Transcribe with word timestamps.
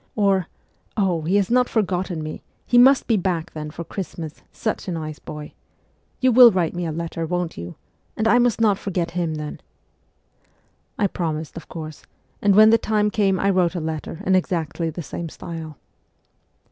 Or,' 0.15 0.47
Oh, 0.97 1.21
he 1.21 1.35
has 1.35 1.51
not 1.51 1.69
forgotten 1.69 2.23
me; 2.23 2.41
he 2.65 2.79
must 2.79 3.05
be 3.05 3.17
back, 3.17 3.51
then, 3.51 3.69
for 3.69 3.83
Christmas; 3.83 4.41
such 4.51 4.87
a 4.87 4.91
nice 4.91 5.19
boy. 5.19 5.53
You 6.19 6.31
will 6.31 6.49
write 6.51 6.73
me 6.73 6.87
a 6.87 6.91
letter, 6.91 7.23
won't 7.27 7.55
you? 7.55 7.75
and 8.17 8.27
I 8.27 8.39
must 8.39 8.59
not 8.59 8.79
forget 8.79 9.11
him 9.11 9.35
then.' 9.35 9.61
I 10.97 11.05
promised, 11.05 11.55
of 11.55 11.69
course, 11.69 12.01
and 12.41 12.55
when 12.55 12.71
the 12.71 12.79
time 12.79 13.11
came 13.11 13.39
I 13.39 13.51
wrote 13.51 13.75
a 13.75 13.79
letter 13.79 14.21
in 14.25 14.33
exactly 14.33 14.89
the 14.89 15.03
same 15.03 15.29
style. 15.29 15.77